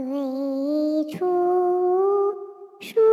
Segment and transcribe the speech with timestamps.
[0.00, 1.26] 最初
[2.80, 3.09] 说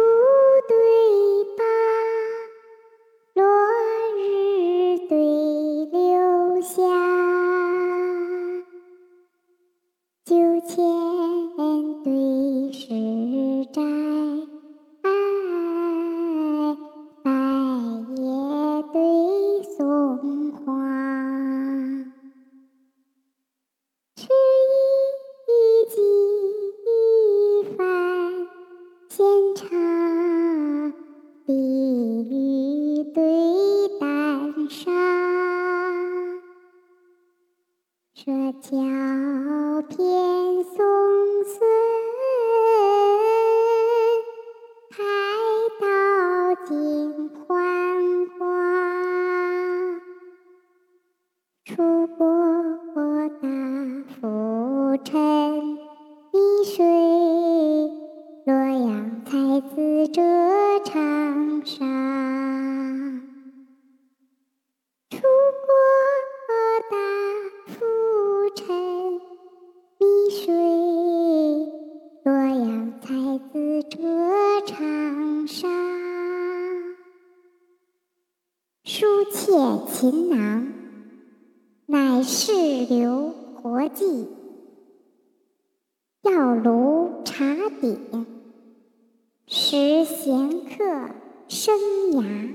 [38.19, 38.71] 舌角
[39.89, 39.99] 偏
[40.63, 40.75] 松
[41.45, 41.59] 森，
[44.89, 44.97] 开
[45.79, 45.85] 道
[46.65, 48.41] 尽欢花，
[51.63, 52.25] 出国
[53.39, 53.47] 大
[54.19, 55.13] 浮沉，
[56.31, 56.73] 碧水
[58.47, 60.23] 洛阳才子者。
[60.85, 61.85] 长沙，
[73.57, 73.97] 才子浙
[74.67, 75.67] 长沙。
[78.83, 79.51] 书妾
[79.87, 80.73] 琴囊，
[81.87, 84.27] 乃是留国际，
[86.21, 88.27] 药炉茶鼎。
[89.47, 91.09] 食闲客
[91.47, 91.75] 生
[92.11, 92.53] 涯。